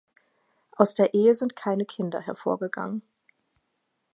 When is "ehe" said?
1.13-1.35